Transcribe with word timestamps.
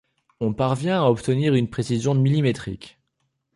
On 0.39 0.55
parvient 0.55 1.03
à 1.05 1.09
obtenir 1.11 1.53
une 1.53 1.69
précision 1.69 2.15
millimétrique. 2.15 2.97